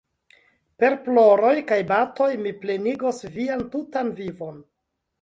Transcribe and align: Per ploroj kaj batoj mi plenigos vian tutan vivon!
Per 0.83 0.89
ploroj 1.07 1.53
kaj 1.73 1.79
batoj 1.93 2.31
mi 2.47 2.57
plenigos 2.65 3.23
vian 3.39 3.65
tutan 3.77 4.15
vivon! 4.23 4.63